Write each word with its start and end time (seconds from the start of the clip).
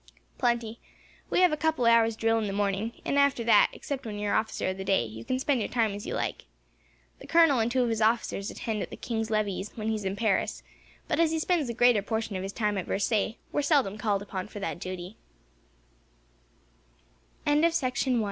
"Plenty. 0.39 0.79
We 1.29 1.41
have 1.41 1.51
a 1.51 1.55
couple 1.63 1.85
of 1.85 1.91
hours' 1.91 2.15
drill 2.15 2.39
in 2.39 2.47
the 2.47 2.53
morning, 2.53 2.99
and 3.05 3.19
after 3.19 3.43
that, 3.43 3.69
except 3.71 4.03
when 4.03 4.17
you 4.17 4.29
are 4.29 4.33
officer 4.33 4.69
of 4.69 4.77
the 4.77 4.83
day, 4.83 5.05
you 5.05 5.23
can 5.23 5.37
spend 5.37 5.59
your 5.59 5.69
time 5.69 5.93
as 5.93 6.07
you 6.07 6.15
like. 6.15 6.45
The 7.19 7.27
colonel 7.27 7.59
and 7.59 7.71
two 7.71 7.83
of 7.83 7.89
his 7.89 8.01
officers 8.01 8.49
attend 8.49 8.81
at 8.81 8.89
the 8.89 8.97
king's 8.97 9.29
levees, 9.29 9.69
when 9.75 9.89
he 9.89 9.93
is 9.95 10.03
in 10.03 10.15
Paris, 10.15 10.63
but, 11.07 11.19
as 11.19 11.29
he 11.29 11.37
spends 11.37 11.67
the 11.67 11.75
greater 11.75 12.01
portion 12.01 12.35
of 12.35 12.41
his 12.41 12.51
time 12.51 12.79
at 12.79 12.87
Versailles, 12.87 13.37
we 13.51 13.59
are 13.59 13.61
seldom 13.61 13.99
called 13.99 14.23
upon 14.23 14.47
for 14.47 14.59
that 14.59 14.79
duty." 14.79 15.17